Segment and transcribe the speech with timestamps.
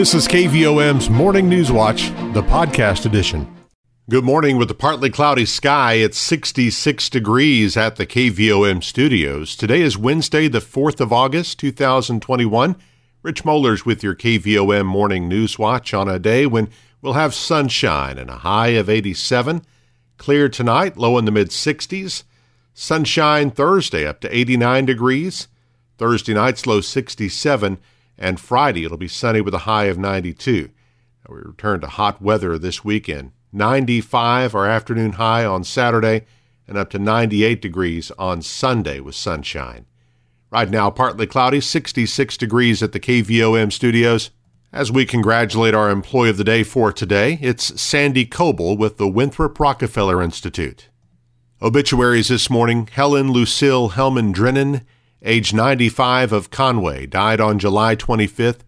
[0.00, 3.54] This is KVOM's Morning News Watch, the podcast edition.
[4.08, 5.92] Good morning with a partly cloudy sky.
[5.92, 9.54] It's 66 degrees at the KVOM studios.
[9.54, 12.76] Today is Wednesday, the 4th of August, 2021.
[13.22, 16.70] Rich Mollers with your KVOM Morning News Watch on a day when
[17.02, 19.60] we'll have sunshine and a high of 87.
[20.16, 22.22] Clear tonight, low in the mid 60s.
[22.72, 25.48] Sunshine Thursday up to 89 degrees.
[25.98, 27.76] Thursday night's low 67
[28.20, 30.70] and Friday it'll be sunny with a high of 92.
[31.28, 33.32] we return to hot weather this weekend.
[33.52, 36.26] 95 our afternoon high on Saturday
[36.68, 39.86] and up to 98 degrees on Sunday with sunshine.
[40.50, 44.30] Right now, partly cloudy, 66 degrees at the KVOM studios.
[44.72, 49.08] As we congratulate our employee of the day for today, it's Sandy Coble with the
[49.08, 50.88] Winthrop Rockefeller Institute.
[51.62, 54.86] Obituaries this morning Helen Lucille Hellman Drennan
[55.22, 58.60] age 95 of Conway, died on July 25th.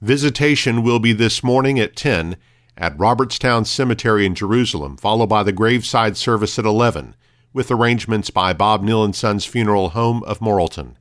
[0.00, 2.36] Visitation will be this morning at 10
[2.76, 7.14] at Robertstown Cemetery in Jerusalem, followed by the graveside service at 11,
[7.52, 10.94] with arrangements by Bob Neal and Sons Funeral Home of Morrilton.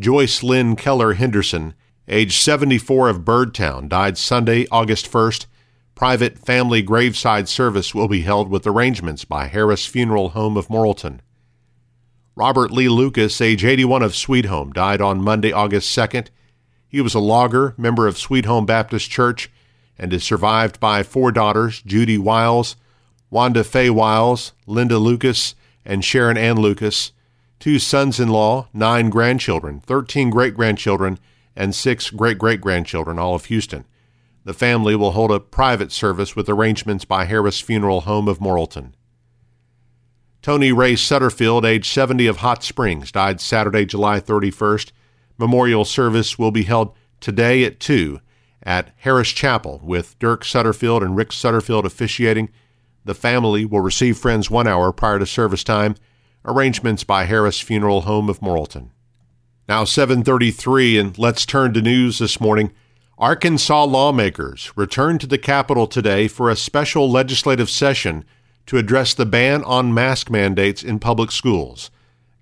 [0.00, 1.74] Joyce Lynn Keller Henderson,
[2.06, 5.46] age 74 of Birdtown, died Sunday, August 1st.
[5.94, 11.20] Private family graveside service will be held with arrangements by Harris Funeral Home of Morrilton.
[12.38, 16.28] Robert Lee Lucas, age 81 of Sweet Home, died on Monday, August 2nd.
[16.86, 19.50] He was a logger, member of Sweet Home Baptist Church,
[19.98, 22.76] and is survived by four daughters Judy Wiles,
[23.28, 27.10] Wanda Faye Wiles, Linda Lucas, and Sharon Ann Lucas,
[27.58, 31.18] two sons in law, nine grandchildren, 13 great grandchildren,
[31.56, 33.84] and six great great grandchildren, all of Houston.
[34.44, 38.92] The family will hold a private service with arrangements by Harris Funeral Home of Morrilton.
[40.40, 44.92] Tony Ray Sutterfield, age 70 of Hot Springs, died Saturday, July 31st.
[45.36, 48.20] Memorial service will be held today at 2
[48.62, 52.50] at Harris Chapel with Dirk Sutterfield and Rick Sutterfield officiating.
[53.04, 55.96] The family will receive friends one hour prior to service time.
[56.44, 58.90] Arrangements by Harris Funeral Home of Morrilton.
[59.68, 62.72] Now 7:33 and let's turn to news this morning.
[63.18, 68.24] Arkansas lawmakers returned to the Capitol today for a special legislative session
[68.68, 71.90] to address the ban on mask mandates in public schools.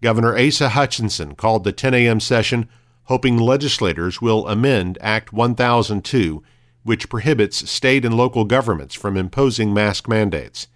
[0.03, 2.19] Governor Asa Hutchinson called the 10 a.m.
[2.19, 2.69] session
[3.04, 6.42] hoping legislators will amend Act 1002,
[6.82, 10.66] which prohibits state and local governments from imposing mask mandates.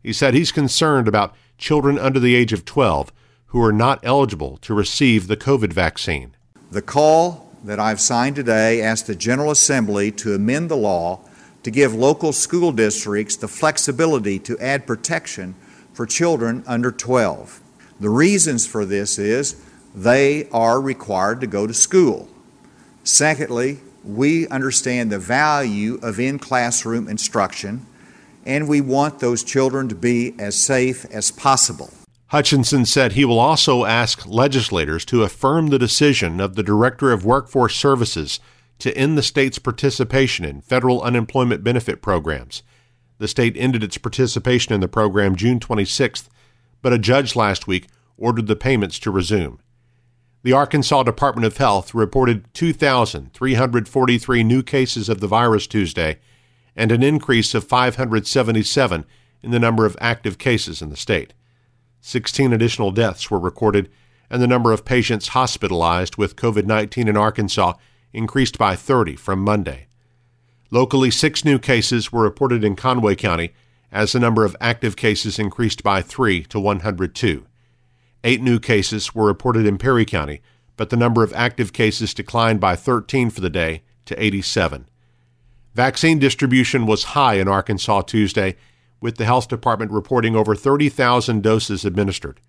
[0.00, 3.12] He said he's concerned about children under the age of 12
[3.46, 6.36] who are not eligible to receive the COVID vaccine.
[6.70, 11.20] The call that I've signed today asks the General Assembly to amend the law
[11.64, 15.54] to give local school districts the flexibility to add protection
[15.92, 17.60] for children under 12.
[17.98, 19.60] The reasons for this is
[19.94, 22.28] they are required to go to school.
[23.02, 27.86] Secondly, we understand the value of in classroom instruction
[28.44, 31.90] and we want those children to be as safe as possible.
[32.28, 37.24] Hutchinson said he will also ask legislators to affirm the decision of the Director of
[37.24, 38.40] Workforce Services
[38.84, 42.62] to end the state's participation in federal unemployment benefit programs.
[43.16, 46.28] The state ended its participation in the program June 26th,
[46.82, 49.58] but a judge last week ordered the payments to resume.
[50.42, 56.18] The Arkansas Department of Health reported 2,343 new cases of the virus Tuesday
[56.76, 59.06] and an increase of 577
[59.42, 61.32] in the number of active cases in the state.
[62.02, 63.90] 16 additional deaths were recorded,
[64.28, 67.72] and the number of patients hospitalized with COVID 19 in Arkansas
[68.14, 69.86] increased by 30 from Monday.
[70.70, 73.52] Locally, six new cases were reported in Conway County
[73.92, 77.46] as the number of active cases increased by 3 to 102.
[78.24, 80.40] Eight new cases were reported in Perry County,
[80.76, 84.88] but the number of active cases declined by 13 for the day to 87.
[85.74, 88.56] Vaccine distribution was high in Arkansas Tuesday,
[89.00, 92.40] with the health department reporting over 30,000 doses administered.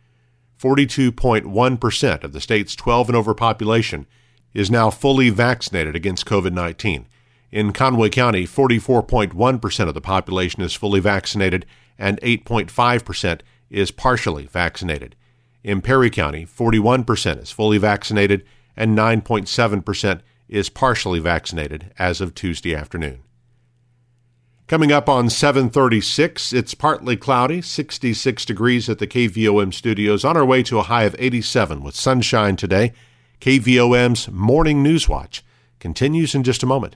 [0.59, 4.07] 42.1% of the state's 12 and over population
[4.55, 7.05] is now fully vaccinated against COVID 19.
[7.51, 11.65] In Conway County, 44.1% of the population is fully vaccinated
[11.99, 15.15] and 8.5% is partially vaccinated.
[15.63, 18.43] In Perry County, 41% is fully vaccinated
[18.75, 23.21] and 9.7% is partially vaccinated as of Tuesday afternoon.
[24.67, 30.45] Coming up on 736, it's partly cloudy, 66 degrees at the KVOM studios, on our
[30.45, 32.91] way to a high of 87 with sunshine today.
[33.41, 35.43] KVOM's Morning News Watch
[35.79, 36.95] continues in just a moment.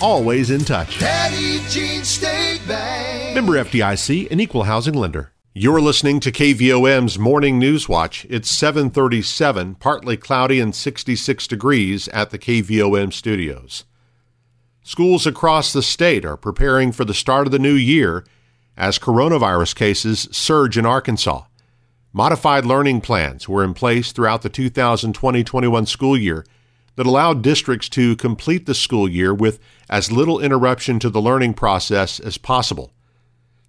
[0.00, 0.98] always in touch.
[0.98, 3.34] Petit Jean State Bank.
[3.34, 5.32] Member FDIC, an equal housing lender.
[5.54, 8.26] You're listening to KVOM's Morning News Watch.
[8.30, 13.84] It's 737, partly cloudy and 66 degrees at the KVOM studios.
[14.82, 18.24] Schools across the state are preparing for the start of the new year
[18.76, 21.42] as coronavirus cases surge in Arkansas.
[22.12, 26.46] Modified learning plans were in place throughout the 2020-21 school year
[26.98, 31.54] that allowed districts to complete the school year with as little interruption to the learning
[31.54, 32.92] process as possible.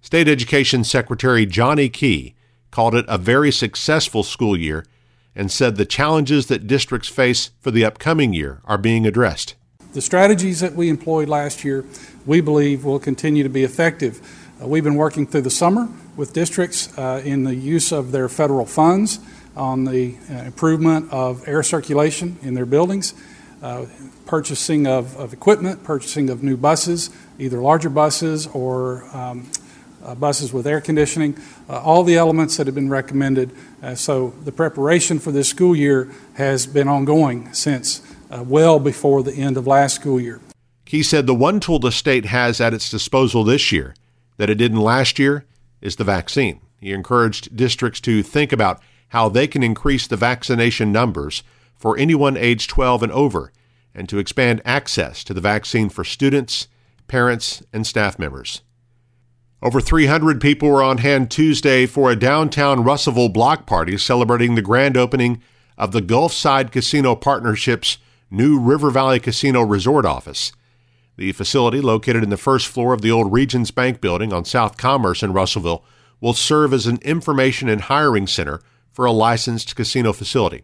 [0.00, 2.34] State Education Secretary Johnny Key
[2.72, 4.84] called it a very successful school year
[5.32, 9.54] and said the challenges that districts face for the upcoming year are being addressed.
[9.92, 11.84] The strategies that we employed last year,
[12.26, 14.20] we believe, will continue to be effective.
[14.60, 18.28] Uh, we've been working through the summer with districts uh, in the use of their
[18.28, 19.20] federal funds
[19.56, 23.14] on the uh, improvement of air circulation in their buildings,
[23.62, 23.86] uh,
[24.26, 29.50] purchasing of, of, equipment, purchasing of new buses, either larger buses or um,
[30.04, 31.36] uh, buses with air conditioning,
[31.68, 33.50] uh, all the elements that have been recommended.
[33.82, 38.00] Uh, so the preparation for this school year has been ongoing since
[38.30, 40.40] uh, well before the end of last school year.
[40.86, 43.94] He said the one tool the state has at its disposal this year
[44.38, 45.44] that it didn't last year
[45.80, 46.60] is the vaccine.
[46.80, 48.80] He encouraged districts to think about
[49.10, 51.42] how they can increase the vaccination numbers
[51.76, 53.52] for anyone aged 12 and over
[53.94, 56.68] and to expand access to the vaccine for students,
[57.08, 58.62] parents, and staff members.
[59.62, 64.62] Over 300 people were on hand Tuesday for a downtown Russellville block party celebrating the
[64.62, 65.42] grand opening
[65.76, 67.98] of the Gulfside Casino Partnership's
[68.30, 70.52] new River Valley Casino Resort office.
[71.16, 74.78] The facility, located in the first floor of the old Regions Bank building on South
[74.78, 75.84] Commerce in Russellville,
[76.20, 78.60] will serve as an information and hiring center
[79.00, 80.62] for a licensed casino facility.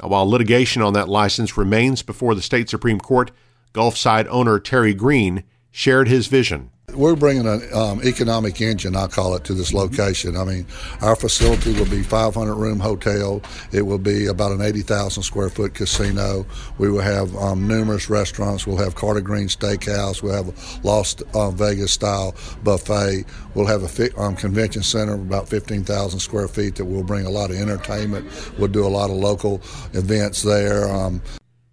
[0.00, 3.30] Now, while litigation on that license remains before the state Supreme Court,
[3.74, 6.70] Gulfside owner Terry Green shared his vision.
[6.94, 10.36] We're bringing an um, economic engine, I call it, to this location.
[10.36, 10.66] I mean,
[11.00, 13.42] our facility will be 500 room hotel.
[13.72, 16.44] It will be about an 80,000 square foot casino.
[16.78, 18.66] We will have um, numerous restaurants.
[18.66, 20.22] We'll have Carter Green Steakhouse.
[20.22, 23.24] We'll have a Las uh, Vegas style buffet.
[23.54, 27.26] We'll have a fi- um, convention center of about 15,000 square feet that will bring
[27.26, 28.26] a lot of entertainment.
[28.58, 29.60] We'll do a lot of local
[29.92, 30.88] events there.
[30.88, 31.22] Um,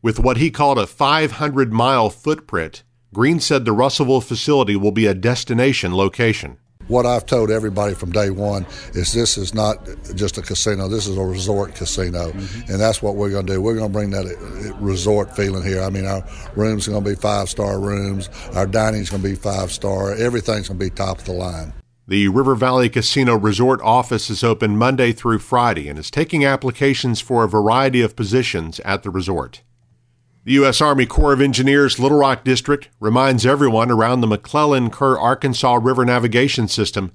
[0.01, 2.83] With what he called a 500 mile footprint,
[3.15, 6.57] Green said the Russellville facility will be a destination location.
[6.89, 9.77] What I've told everybody from day one is this is not
[10.15, 12.31] just a casino, this is a resort casino.
[12.31, 12.73] Mm-hmm.
[12.73, 13.61] And that's what we're going to do.
[13.61, 15.81] We're going to bring that uh, resort feeling here.
[15.81, 16.27] I mean, our
[16.57, 20.13] rooms are going to be five star rooms, our dining's going to be five star,
[20.13, 21.71] everything's going to be top of the line.
[22.09, 27.21] The River Valley Casino Resort office is open Monday through Friday and is taking applications
[27.21, 29.61] for a variety of positions at the resort.
[30.45, 30.79] The U.S.
[30.79, 36.05] Army Corps of Engineers Little Rock District reminds everyone around the McClellan Kerr Arkansas River
[36.05, 37.11] Navigation System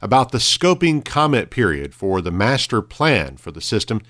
[0.00, 4.00] about the scoping comment period for the master plan for the system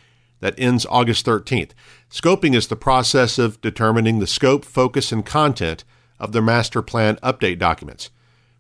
[0.41, 1.71] that ends August 13th.
[2.11, 5.85] Scoping is the process of determining the scope, focus, and content
[6.21, 8.11] of the master plan update documents.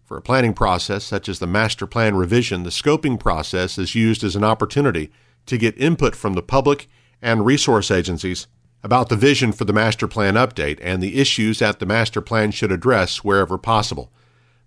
[0.06, 4.24] For a planning process such as the master plan revision, the scoping process is used
[4.24, 5.12] as an opportunity
[5.44, 6.88] to get input from the public
[7.20, 8.46] and resource agencies
[8.82, 12.51] about the vision for the master plan update and the issues that the master plan
[12.51, 14.11] should address wherever possible.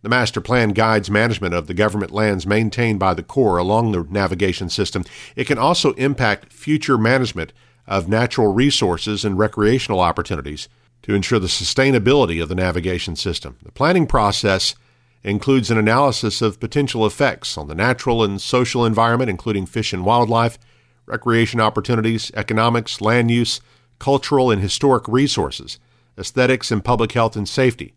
[0.02, 4.04] The master plan guides management of the government lands maintained by the Corps along the
[4.10, 5.06] navigation system.
[5.36, 7.54] It can also impact future management
[7.88, 10.68] of natural resources and recreational opportunities
[11.04, 13.58] to ensure the sustainability of the navigation system.
[13.64, 14.76] The planning process
[15.24, 20.04] includes an analysis of potential effects on the natural and social environment, including fish and
[20.04, 20.58] wildlife,
[21.06, 23.62] recreation opportunities, economics, land use,
[24.02, 25.78] cultural and historic resources,
[26.18, 27.94] aesthetics, and public health and safety.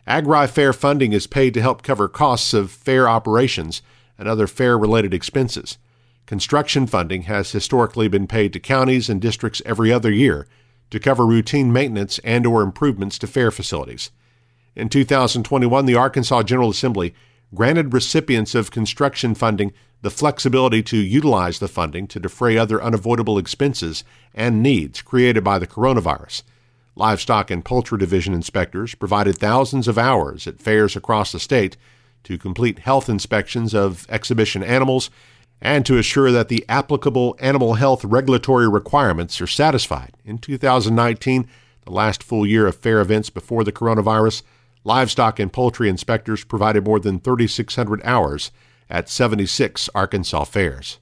[0.07, 3.81] Agri Fair funding is paid to help cover costs of fair operations
[4.19, 5.79] and other fair related expenses.
[6.27, 10.47] Construction funding has historically been paid to counties and districts every other year
[10.91, 14.11] to cover routine maintenance and or improvements to fair facilities.
[14.75, 17.15] In 2021, the Arkansas General Assembly
[17.53, 23.39] granted recipients of construction funding the flexibility to utilize the funding to defray other unavoidable
[23.39, 24.03] expenses
[24.35, 26.43] and needs created by the coronavirus.
[26.95, 31.75] Livestock and Poultry Division inspectors provided thousands of hours at fairs across the state
[32.23, 35.09] to complete health inspections of exhibition animals
[35.61, 40.13] and to assure that the applicable animal health regulatory requirements are satisfied.
[40.23, 41.47] In 2019,
[41.83, 44.41] the last full year of fair events before the coronavirus,
[44.83, 48.51] livestock and poultry inspectors provided more than 3,600 hours
[48.89, 50.99] at 76 Arkansas fairs.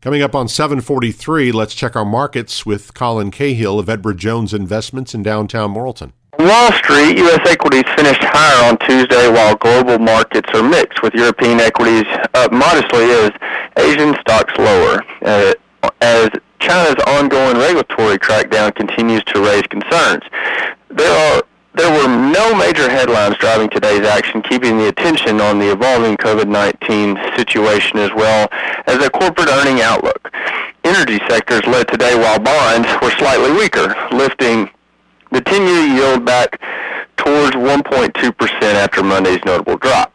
[0.00, 5.14] Coming up on 743, let's check our markets with Colin Cahill of Edward Jones Investments
[5.14, 6.12] in downtown Morrilton.
[6.38, 7.46] Wall Street, U.S.
[7.46, 13.04] equities finished higher on Tuesday while global markets are mixed, with European equities up modestly
[13.10, 13.30] as
[13.76, 15.02] Asian stocks lower.
[15.20, 15.52] Uh,
[16.00, 16.30] as
[16.60, 20.22] China's ongoing regulatory crackdown continues to raise concerns.
[20.88, 21.42] There are
[21.74, 27.36] there were no major headlines driving today's action, keeping the attention on the evolving COVID-19
[27.36, 28.48] situation as well
[28.86, 30.32] as a corporate earning outlook.
[30.84, 34.68] Energy sectors led today while bonds were slightly weaker, lifting
[35.30, 36.60] the 10-year yield back
[37.16, 40.12] towards 1.2% after Monday's notable drop.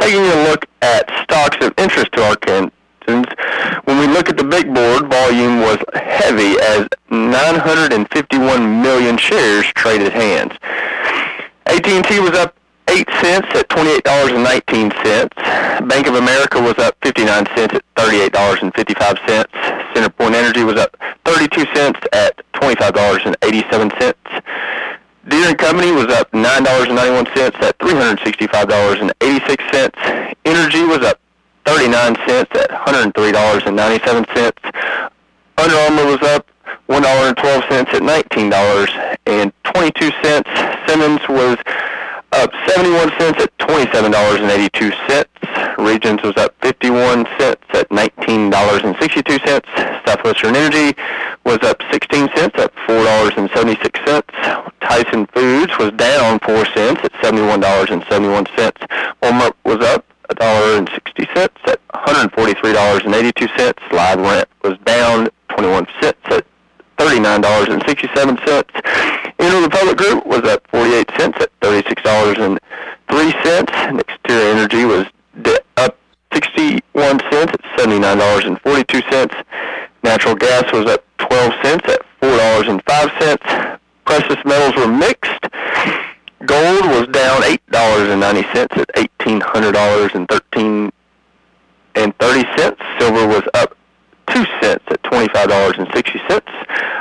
[0.00, 2.22] Taking a look at stocks of interest to
[3.02, 3.26] Arkansans,
[3.84, 10.12] when we look at the big board, volume was heavy as 951 million shares traded
[10.12, 10.52] hands.
[11.66, 12.54] AT&T was up
[12.88, 15.88] 8 cents at $28.19.
[15.88, 19.46] Bank of America was up 59 cents at $38.55.
[19.94, 24.42] CenterPoint Energy was up 32 cents at $25.87.
[25.28, 30.34] Deere & Company was up $9.91 at $365.86.
[30.44, 31.20] Entergy was up
[31.64, 35.10] 39 cents at $103.97.
[35.58, 36.46] Under Armour was up
[36.88, 40.88] $1.12 at $19.22.
[40.88, 41.58] Simmons was
[42.32, 45.76] up 71 cents at $27.82.
[45.78, 50.06] Regions was up 51 cents at $19.62.
[50.06, 50.96] Southwestern Energy
[51.44, 54.72] was up 16 cents at $4.76.
[54.80, 58.46] Tyson Foods was down 4 cents at $71.71.
[59.22, 60.04] Walmart was up
[60.36, 63.74] $1.60 at $143.82.
[63.90, 66.46] LiveRamp was down 21 cents at
[66.98, 68.64] $39.67.
[69.38, 72.58] Interpublic Group was up 48 cents at $36.03.
[73.08, 75.06] NextEra Energy was
[75.76, 75.96] up
[76.32, 79.44] 61 cents at $79.42.
[80.04, 83.78] Natural gas was up 12 cents at $4.05.
[84.04, 85.42] Precious metals were mixed.
[86.44, 87.42] Gold was down
[88.22, 90.92] $8.90 at eighteen hundred dollars and thirteen
[91.94, 92.80] and 30 cents.
[92.98, 93.76] Silver was up
[94.28, 96.42] 2 cents at $25.60.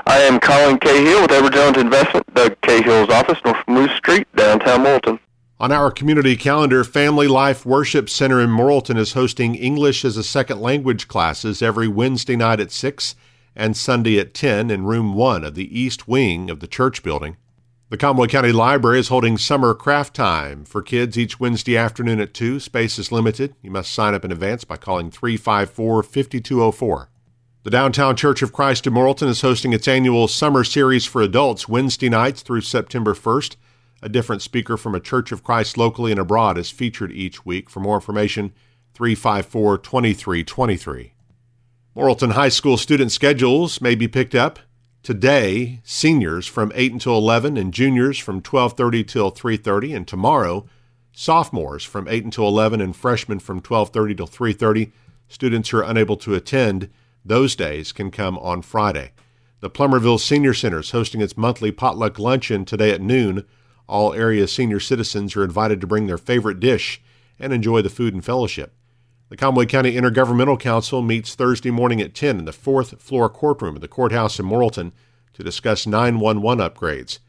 [0.05, 4.83] I am Colin Cahill with Edward Jones Investment, Doug Cahill's office, North Moose Street, downtown
[4.83, 5.19] Morrilton.
[5.59, 10.23] On our community calendar, Family Life Worship Center in Morrilton is hosting English as a
[10.23, 13.15] Second Language classes every Wednesday night at 6
[13.55, 17.37] and Sunday at 10 in room 1 of the east wing of the church building.
[17.91, 22.33] The Conway County Library is holding summer craft time for kids each Wednesday afternoon at
[22.33, 22.61] 2.
[22.61, 23.53] Space is limited.
[23.61, 27.09] You must sign up in advance by calling 354 5204.
[27.63, 31.67] The Downtown Church of Christ in Morrilton is hosting its annual summer series for adults
[31.67, 33.57] Wednesday nights through September 1st.
[34.01, 37.69] A different speaker from a Church of Christ locally and abroad is featured each week.
[37.69, 38.53] For more information,
[38.93, 41.13] 354 2323.
[41.97, 44.59] Morrilton High School student schedules may be picked up
[45.03, 50.65] today, seniors from 8 until 11 and juniors from 12:30 till 3:30 and tomorrow,
[51.11, 54.91] sophomores from 8 until 11 and freshmen from 12:30 till 3:30.
[55.27, 56.89] Students who are unable to attend
[57.23, 59.11] those days can come on Friday.
[59.59, 63.45] The Plumerville Senior Center is hosting its monthly potluck luncheon today at noon.
[63.87, 67.01] All area senior citizens are invited to bring their favorite dish
[67.39, 68.73] and enjoy the food and fellowship.
[69.31, 73.75] The Conway County Intergovernmental Council meets Thursday morning at 10 in the fourth floor courtroom
[73.75, 74.91] of the courthouse in Morrilton
[75.31, 77.19] to discuss 911 upgrades.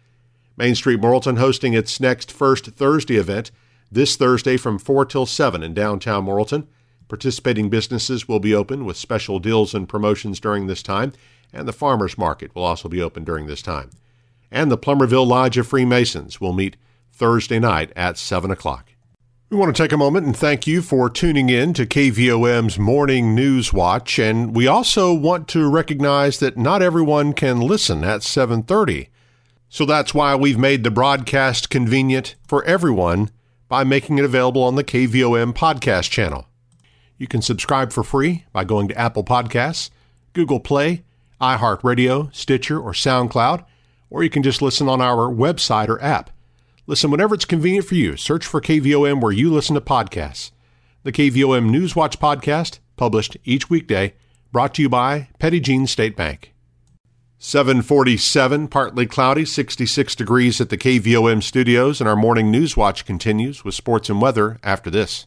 [0.57, 3.53] Main Street Morrilton hosting its next First Thursday event
[3.89, 6.67] this Thursday from 4 till 7 in downtown Morrilton.
[7.07, 11.13] Participating businesses will be open with special deals and promotions during this time,
[11.53, 13.91] and the farmers market will also be open during this time.
[14.51, 16.77] and the Plumerville Lodge of Freemasons will meet
[17.13, 18.92] Thursday night at 7 o'clock.
[19.53, 23.35] We want to take a moment and thank you for tuning in to KVOM's Morning
[23.35, 29.11] News Watch, and we also want to recognize that not everyone can listen at 7:30.
[29.69, 33.29] So that's why we've made the broadcast convenient for everyone
[33.69, 36.47] by making it available on the KVOM podcast channel.
[37.19, 39.91] You can subscribe for free by going to Apple Podcasts,
[40.33, 41.05] Google Play,
[41.43, 43.67] iHeartRadio, Stitcher, or SoundCloud,
[44.09, 46.31] or you can just listen on our website or app.
[46.87, 48.17] Listen whenever it's convenient for you.
[48.17, 50.51] Search for KVOM where you listen to podcasts.
[51.05, 54.15] The KVOM Newswatch podcast, published each weekday,
[54.51, 56.53] brought to you by Petit Jean State Bank.
[57.39, 63.65] 747, partly cloudy, 66 degrees at the KVOM studios, and our morning news watch continues
[63.65, 65.27] with sports and weather after this.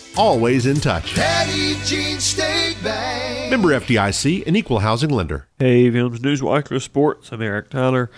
[0.17, 1.15] always in touch.
[1.15, 3.49] Petit Jean State Bank.
[3.49, 5.47] Member FDIC, an equal housing lender.
[5.59, 7.31] Hey, Films Newswatch for Sports.
[7.31, 8.09] I'm Eric Tyler.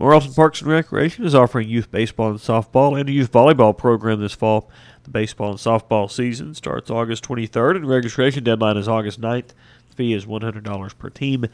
[0.00, 4.20] Morrilton Parks and Recreation is offering youth baseball and softball and a youth volleyball program
[4.20, 4.70] this fall.
[5.02, 9.48] The baseball and softball season starts August 23rd, and registration deadline is August 9th.
[9.88, 11.46] The fee is $100 per team.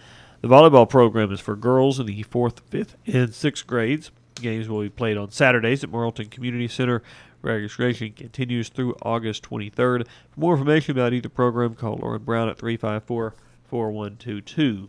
[0.43, 4.11] The volleyball program is for girls in the 4th, 5th, and 6th grades.
[4.35, 7.03] Games will be played on Saturdays at Morrilton Community Center.
[7.45, 10.07] Registration continues through August 23rd.
[10.31, 13.35] For more information about either program, call Lauren Brown at 354
[13.65, 14.89] 4122.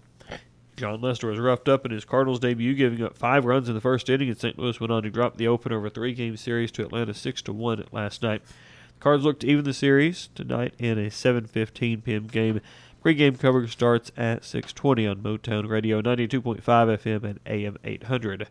[0.77, 3.81] Jon Lester was roughed up in his Cardinals debut, giving up five runs in the
[3.81, 4.59] first inning, and St.
[4.59, 7.53] Louis went on to drop the opener of a three-game series to Atlanta six to
[7.53, 8.41] one last night.
[8.45, 12.27] The Cards look to even the series tonight in a 7:15 p.m.
[12.27, 12.61] game.
[13.01, 18.47] Pre-game coverage starts at 6:20 on Motown Radio 92.5 FM and AM 800.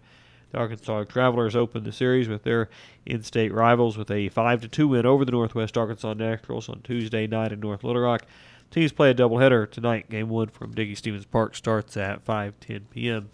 [0.54, 2.68] The Arkansas Travelers opened the series with their
[3.04, 7.58] in-state rivals with a 5-2 win over the Northwest Arkansas Naturals on Tuesday night in
[7.58, 8.24] North Little Rock.
[8.70, 10.08] Teams play a doubleheader tonight.
[10.08, 13.30] Game one from Dickey-Stephens Park starts at 5:10 p.m.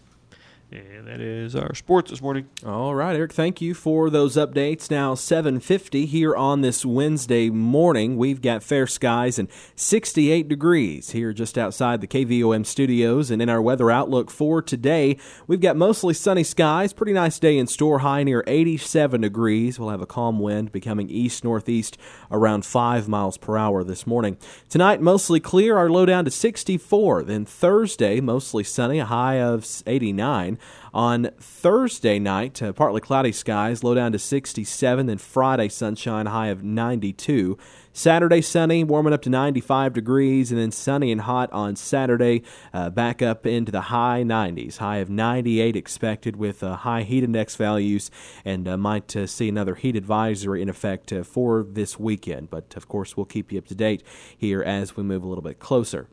[0.73, 2.47] And that is our sports this morning.
[2.65, 4.89] All right, Eric, thank you for those updates.
[4.89, 8.15] Now 7:50 here on this Wednesday morning.
[8.15, 13.49] We've got fair skies and 68 degrees here just outside the KVOM studios and in
[13.49, 17.99] our weather outlook for today, we've got mostly sunny skies, pretty nice day in store,
[17.99, 19.77] high near 87 degrees.
[19.77, 21.97] We'll have a calm wind becoming east northeast
[22.31, 24.37] around 5 miles per hour this morning.
[24.69, 27.23] Tonight mostly clear, our low down to 64.
[27.23, 30.59] Then Thursday mostly sunny, a high of 89.
[30.93, 35.05] On Thursday night, uh, partly cloudy skies, low down to 67.
[35.05, 37.57] Then Friday, sunshine, high of 92.
[37.93, 42.41] Saturday, sunny, warming up to 95 degrees, and then sunny and hot on Saturday,
[42.73, 44.77] uh, back up into the high 90s.
[44.77, 48.11] High of 98 expected with uh, high heat index values,
[48.45, 52.49] and uh, might uh, see another heat advisory in effect uh, for this weekend.
[52.49, 54.03] But of course, we'll keep you up to date
[54.37, 56.07] here as we move a little bit closer.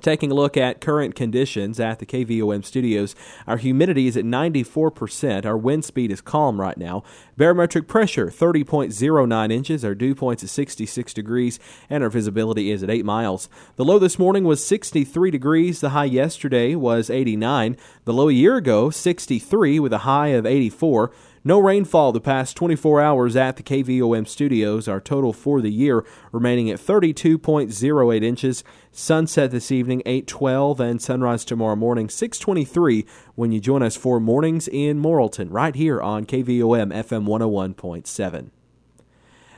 [0.00, 3.16] Taking a look at current conditions at the KVOM studios,
[3.48, 5.44] our humidity is at 94%.
[5.44, 7.02] Our wind speed is calm right now.
[7.36, 9.84] Barometric pressure 30.09 inches.
[9.84, 11.58] Our dew point's at 66 degrees,
[11.90, 13.48] and our visibility is at 8 miles.
[13.74, 15.80] The low this morning was 63 degrees.
[15.80, 17.76] The high yesterday was 89.
[18.04, 21.10] The low a year ago, 63, with a high of 84.
[21.48, 24.86] No rainfall the past 24 hours at the KVOM studios.
[24.86, 28.62] Our total for the year remaining at 32.08 inches.
[28.92, 34.68] Sunset this evening 8:12 and sunrise tomorrow morning 6:23 when you join us for Mornings
[34.68, 38.50] in Morrilton right here on KVOM FM 101.7.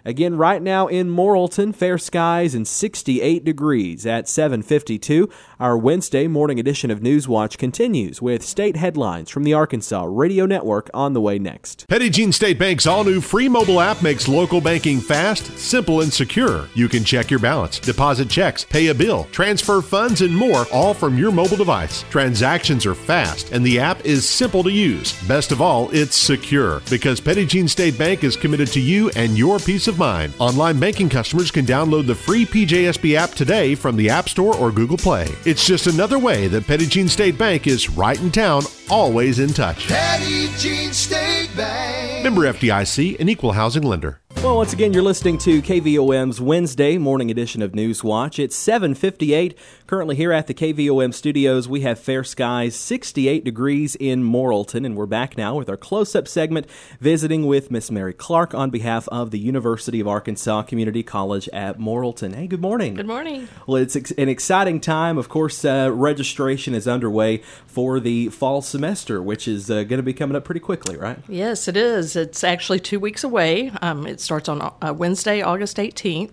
[0.04, 5.28] Again, right now in Morrilton, fair skies and 68 degrees at 7:52.
[5.58, 10.88] Our Wednesday morning edition of Newswatch continues with state headlines from the Arkansas Radio Network
[10.94, 11.86] on the way next.
[11.88, 16.12] Petit Jean State Bank's all new free mobile app makes local banking fast, simple, and
[16.12, 16.66] secure.
[16.74, 20.94] You can check your balance, deposit checks, pay a bill, transfer funds, and more, all
[20.94, 22.04] from your mobile device.
[22.10, 25.12] Transactions are fast, and the app is simple to use.
[25.28, 29.36] Best of all, it's secure because Petit Jean State Bank is committed to you and
[29.36, 30.32] your peace of mind.
[30.38, 34.70] Online banking customers can download the free PJSB app today from the App Store or
[34.70, 35.28] Google Play.
[35.44, 39.52] It's just another way that Petit Jean State Bank is right in town, always in
[39.52, 39.88] touch.
[39.88, 42.24] Petit Jean State Bank.
[42.24, 44.20] Member FDIC, an equal housing lender.
[44.42, 48.38] Well, once again, you're listening to KVOM's Wednesday morning edition of News Watch.
[48.38, 49.54] It's 7:58.
[49.86, 54.96] Currently here at the KVOM studios, we have fair skies, 68 degrees in Morrilton, and
[54.96, 56.66] we're back now with our close-up segment,
[57.00, 61.78] visiting with Miss Mary Clark on behalf of the University of Arkansas Community College at
[61.78, 62.34] Morrilton.
[62.34, 62.94] Hey, good morning.
[62.94, 63.46] Good morning.
[63.66, 65.18] Well, it's ex- an exciting time.
[65.18, 70.02] Of course, uh, registration is underway for the fall semester, which is uh, going to
[70.02, 71.18] be coming up pretty quickly, right?
[71.28, 72.16] Yes, it is.
[72.16, 73.72] It's actually two weeks away.
[73.82, 76.30] Um, it's starts on uh, Wednesday, August 18th.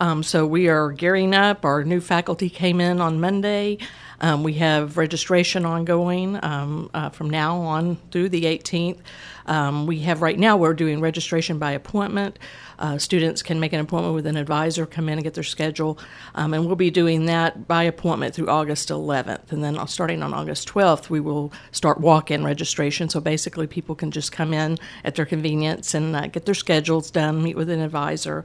[0.00, 1.66] Um, so we are gearing up.
[1.66, 3.76] Our new faculty came in on Monday.
[4.22, 8.96] Um, we have registration ongoing um, uh, from now on through the 18th.
[9.44, 12.38] Um, we have right now, we're doing registration by appointment.
[12.78, 15.98] Uh, students can make an appointment with an advisor, come in and get their schedule,
[16.34, 19.52] um, and we'll be doing that by appointment through August 11th.
[19.52, 23.08] And then uh, starting on August 12th, we will start walk in registration.
[23.08, 27.10] So basically, people can just come in at their convenience and uh, get their schedules
[27.10, 28.44] done, meet with an advisor.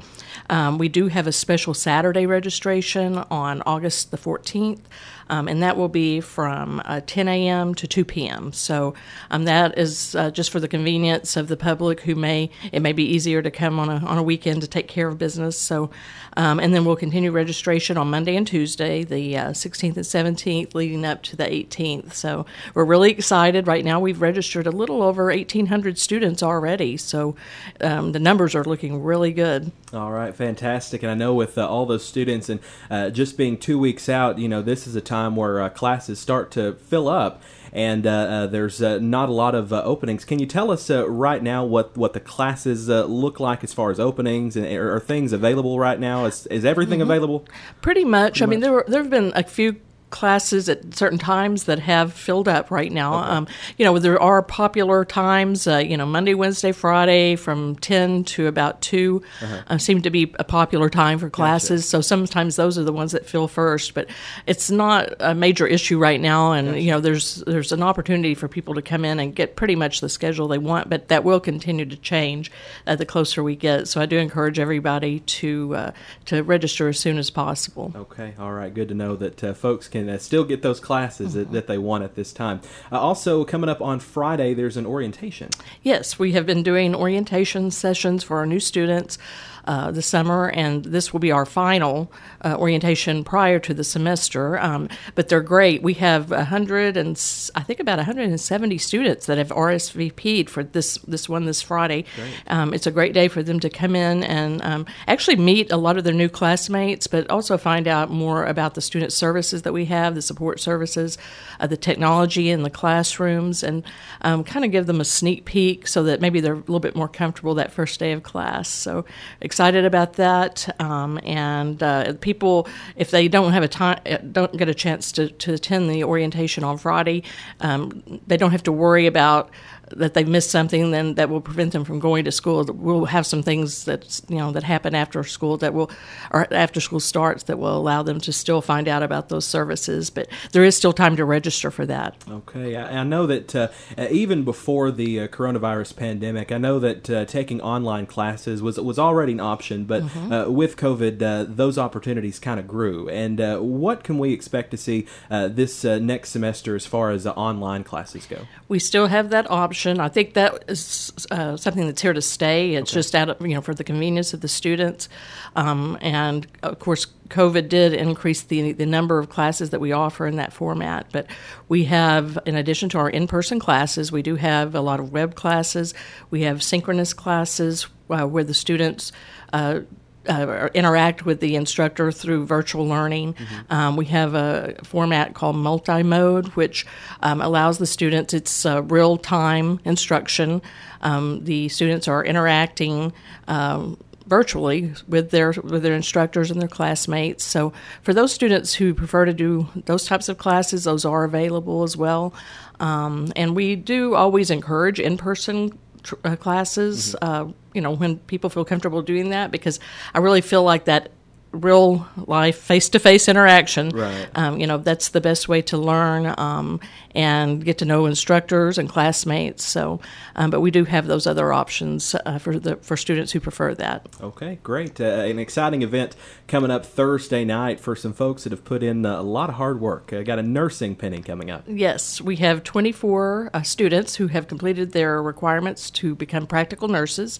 [0.50, 4.82] Um, we do have a special Saturday registration on August the 14th.
[5.30, 7.76] Um, and that will be from uh, 10 a.m.
[7.76, 8.52] to 2 p.m.
[8.52, 8.96] So
[9.30, 12.94] um, that is uh, just for the convenience of the public who may it may
[12.94, 15.58] be easier to come on a on a weekend to take care of business.
[15.58, 15.90] So,
[16.38, 20.76] um, and then we'll continue registration on Monday and Tuesday, the uh, 16th and 17th,
[20.76, 22.14] leading up to the 18th.
[22.14, 23.66] So we're really excited.
[23.66, 26.98] Right now, we've registered a little over 1,800 students already.
[26.98, 27.36] So
[27.82, 29.72] um, the numbers are looking really good.
[29.94, 31.02] All right, fantastic.
[31.02, 32.60] And I know with uh, all those students and
[32.92, 36.20] uh, just being two weeks out, you know, this is a time where uh, classes
[36.20, 37.42] start to fill up
[37.74, 40.26] and uh, uh, there's uh, not a lot of uh, openings.
[40.26, 43.74] Can you tell us uh, right now what, what the classes uh, look like as
[43.74, 46.26] far as openings and are, are things available right now?
[46.26, 47.10] Is, is everything Mm-hmm.
[47.12, 47.46] available?
[47.82, 48.34] Pretty much.
[48.40, 49.78] Pretty I mean, there were there have been a few
[50.10, 53.14] classes at certain times that have filled up right now.
[53.14, 55.68] Um, you know, there are popular times.
[55.68, 59.62] Uh, you know, Monday, Wednesday, Friday from ten to about 2 Uh-huh.
[59.68, 61.88] uh, seem to be a popular time for classes.
[61.88, 63.94] So sometimes those are the ones that fill first.
[63.94, 64.08] But
[64.48, 68.48] it's not a major issue right now, and you know, there's there's an opportunity for
[68.48, 70.90] people to come in and get pretty much the schedule they want.
[70.90, 72.52] But that will continue to change
[72.88, 73.88] uh, the closer we get.
[73.88, 75.92] So I do encourage everybody to uh,
[76.26, 77.92] to register as soon as possible.
[77.96, 78.74] Okay, all right.
[78.74, 81.80] Good to know that uh, folks can uh, still get those classes that, that they
[81.80, 82.62] want at this time.
[82.92, 85.50] Uh, also, coming up on Friday, there's an orientation.
[85.82, 89.18] Yes, we have been doing orientation sessions for our new students
[89.66, 92.12] uh, this summer, and this will be our final
[92.44, 94.60] uh, orientation prior to the semester.
[94.60, 95.82] Um, but they're great.
[95.82, 97.16] We have a hundred and
[97.56, 102.06] I think about 170 students that have RSVP'd for this this one this Friday.
[102.48, 105.78] Um, it's a great day for them to come in and um, actually meet a
[105.78, 109.74] lot of their new classmates, but also find out more about the student services that
[109.74, 111.18] we have, the support services,
[111.60, 113.84] uh, the technology in the classrooms, and
[114.22, 116.96] um, kind of give them a sneak peek so that maybe they're a little bit
[116.96, 118.70] more comfortable that first day of class.
[118.70, 119.06] So
[119.50, 120.56] excited about that.
[120.80, 125.12] Um, and uh, people, if they don't have a time, uh, don't get a chance
[125.14, 127.24] to, to attend the orientation on Friday,
[127.60, 129.50] um, they don't have to worry about
[129.92, 132.64] that they've missed something then that will prevent them from going to school.
[132.66, 135.92] We'll have some things that you know that happen after school that will
[136.32, 140.10] or after school starts that will allow them to still find out about those services.
[140.10, 142.16] But there is still time to register for that.
[142.30, 146.80] Okay, I, I know that uh, uh, even before the uh, coronavirus pandemic, I know
[146.80, 151.46] that uh, taking online classes was was already an option, but uh, with COVID, uh,
[151.48, 153.10] those opportunities kind of grew.
[153.10, 157.12] And uh, what can we expect to see uh, this uh, next semester as far
[157.12, 158.48] as uh, online classes go?
[158.68, 159.79] We still have that option.
[159.88, 162.76] I think that is uh, something that's here to stay.
[162.76, 165.10] It's just out of you know for the convenience of the students,
[165.56, 167.08] um, and of course.
[167.30, 171.28] COVID did increase the the number of classes that we offer in that format, but
[171.68, 175.12] we have, in addition to our in person classes, we do have a lot of
[175.12, 175.94] web classes.
[176.32, 179.12] We have synchronous classes uh, where the students
[179.54, 179.82] uh,
[180.30, 183.36] uh, interact with the instructor through virtual learning.
[183.70, 186.86] Um, we have a format called multi-mode, which
[187.22, 190.62] um, allows the students it's uh, real-time instruction.
[191.02, 193.14] Um, the students are interacting.
[193.48, 193.98] Um,
[194.30, 197.44] virtually with their with their instructors and their classmates.
[197.44, 201.82] So for those students who prefer to do those types of classes, those are available
[201.82, 202.32] as well.
[202.80, 207.16] Um, and we do always encourage in person tr- uh, classes.
[207.22, 207.48] Uh,
[207.80, 209.80] you know when people feel comfortable doing that because
[210.14, 211.14] I really feel like that
[211.52, 213.90] real life face to face interaction.
[213.90, 214.30] Right.
[214.36, 216.80] Um, you know that's the best way to learn um,
[217.16, 219.66] and get to know instructors and classmates.
[219.66, 220.00] So,
[220.36, 223.74] um, but we do have those other options uh, for the for students who prefer
[223.76, 224.08] that.
[224.22, 225.00] Okay, great.
[225.02, 226.16] Uh, an exciting event
[226.48, 229.56] coming up Thursday night for some folks that have put in uh, a lot of
[229.56, 230.14] hard work.
[230.14, 231.64] Uh, got a nursing pinning coming up.
[231.68, 237.40] Yes, we have 24 uh, students who have completed their requirements to become practical nurses.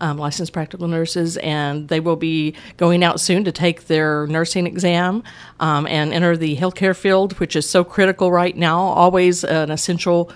[0.00, 4.66] Um, licensed practical nurses, and they will be going out soon to take their nursing
[4.66, 5.22] exam
[5.60, 8.78] um, and enter the healthcare field, which is so critical right now.
[8.78, 10.30] Always an essential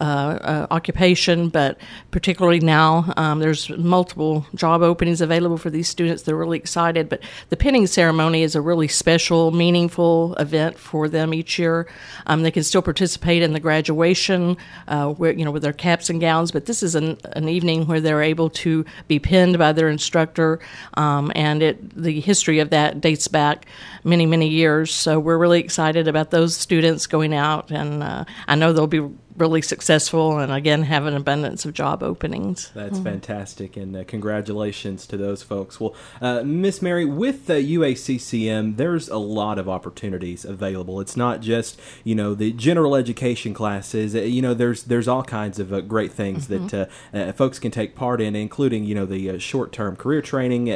[0.00, 1.78] uh, uh, occupation, but
[2.10, 6.22] particularly now, um, there's multiple job openings available for these students.
[6.22, 7.08] They're really excited.
[7.08, 11.86] But the pinning ceremony is a really special, meaningful event for them each year.
[12.26, 16.10] Um, they can still participate in the graduation, uh, where you know with their caps
[16.10, 19.72] and gowns, but this is an, an evening where they're able to be pinned by
[19.72, 20.60] their instructor,
[20.94, 23.66] um, and it the history of that dates back
[24.04, 24.92] many many years.
[24.92, 29.08] So we're really excited about those students going out, and uh, I know they'll be
[29.38, 32.70] really successful and again have an abundance of job openings.
[32.74, 33.04] That's mm.
[33.04, 35.80] fantastic, and uh, congratulations to those folks.
[35.80, 41.00] Well, uh, Miss Mary, with the UACCM, there's a lot of opportunities available.
[41.00, 44.14] It's not just you know the general education classes.
[44.14, 46.66] Uh, you know, there's there's all kinds of uh, great things mm-hmm.
[46.66, 50.22] that uh, uh, folks can take part in, including you know the short term career
[50.22, 50.66] training.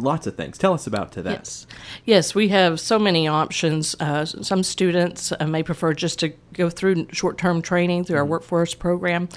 [0.00, 0.58] lots of things.
[0.58, 1.30] Tell us about to that.
[1.30, 1.66] Yes,
[2.04, 3.96] yes, we have so many options.
[4.24, 8.32] some students may prefer just to go through short term training through our mm-hmm.
[8.32, 9.28] workforce program.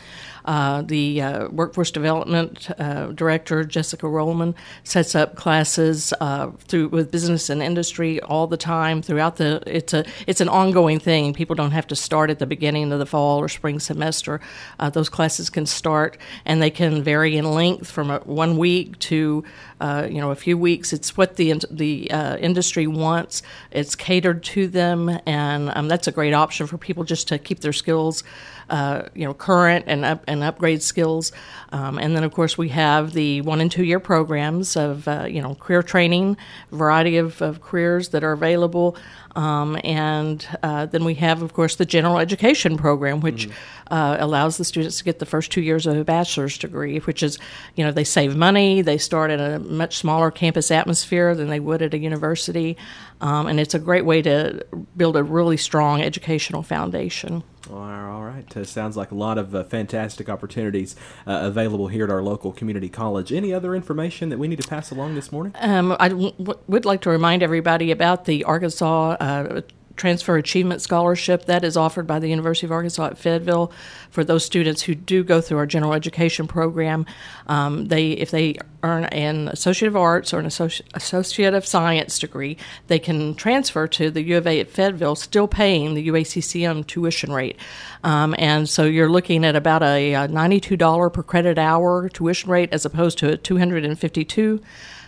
[0.45, 7.11] Uh, the uh, workforce development uh, director, Jessica Rollman, sets up classes uh, through with
[7.11, 9.63] business and industry all the time throughout the.
[9.67, 11.33] It's a it's an ongoing thing.
[11.33, 14.41] People don't have to start at the beginning of the fall or spring semester.
[14.79, 18.99] Uh, those classes can start and they can vary in length from a, one week
[18.99, 19.45] to
[19.83, 20.93] uh, you know a few weeks.
[20.93, 23.41] It's what the the industry wants.
[23.71, 27.59] It's catered to them, and um, that's a great option for people just to keep
[27.59, 28.23] their skills
[28.69, 31.31] uh, you know, current and up, and upgrade skills.
[31.71, 35.25] Um, and then, of course, we have the one and two year programs of uh,
[35.29, 36.37] you know career training,
[36.71, 38.97] variety of, of careers that are available.
[39.35, 43.93] Um, and uh, then we have, of course, the general education program, which mm-hmm.
[43.93, 47.23] uh, allows the students to get the first two years of a bachelor's degree, which
[47.23, 47.39] is,
[47.75, 51.59] you know, they save money, they start in a much smaller campus atmosphere than they
[51.59, 52.77] would at a university,
[53.21, 54.63] um, and it's a great way to
[54.95, 57.43] build a really strong educational foundation.
[57.71, 58.57] All right.
[58.57, 60.95] Uh, sounds like a lot of uh, fantastic opportunities
[61.25, 63.31] uh, available here at our local community college.
[63.31, 65.53] Any other information that we need to pass along this morning?
[65.59, 66.33] Um, I w-
[66.67, 69.61] would like to remind everybody about the Arkansas uh,
[69.95, 73.71] Transfer Achievement Scholarship that is offered by the University of Arkansas at Fayetteville
[74.09, 77.05] for those students who do go through our general education program.
[77.47, 82.19] Um, they, if they earn an Associate of Arts or an Associ- Associate of Science
[82.19, 86.87] degree, they can transfer to the U of A at Fayetteville, still paying the UACCM
[86.87, 87.57] tuition rate.
[88.03, 92.69] Um, and so you're looking at about a, a $92 per credit hour tuition rate
[92.71, 94.61] as opposed to a 252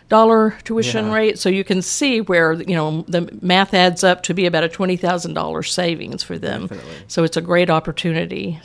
[0.09, 1.13] dollar tuition yeah.
[1.13, 1.39] rate.
[1.39, 4.69] So you can see where you know the math adds up to be about a
[4.69, 6.67] twenty thousand dollars savings for them.
[6.67, 6.93] Definitely.
[7.07, 8.59] So it's a great opportunity.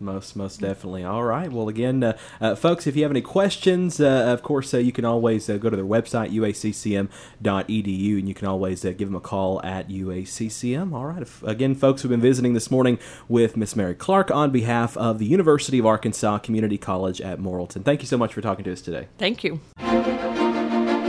[0.00, 1.04] Most, most definitely.
[1.04, 1.52] All right.
[1.52, 4.92] Well, again, uh, uh, folks, if you have any questions, uh, of course, uh, you
[4.92, 9.14] can always uh, go to their website, uaccm.edu, and you can always uh, give them
[9.14, 10.94] a call at UACCM.
[10.94, 11.22] All right.
[11.22, 12.98] If, again, folks, we've been visiting this morning
[13.28, 17.84] with Miss Mary Clark on behalf of the University of Arkansas Community College at Morrilton.
[17.84, 19.08] Thank you so much for talking to us today.
[19.18, 19.60] Thank you.